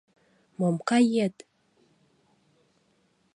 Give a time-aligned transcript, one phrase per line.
[0.59, 1.35] —Мом кает?